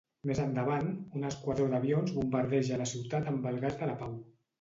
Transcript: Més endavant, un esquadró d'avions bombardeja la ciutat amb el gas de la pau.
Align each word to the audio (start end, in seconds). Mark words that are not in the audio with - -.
Més 0.27 0.39
endavant, 0.43 0.87
un 1.19 1.27
esquadró 1.27 1.67
d'avions 1.73 2.13
bombardeja 2.15 2.79
la 2.83 2.87
ciutat 2.93 3.29
amb 3.33 3.47
el 3.53 3.61
gas 3.67 3.77
de 3.83 3.91
la 3.91 3.95
pau. 4.01 4.17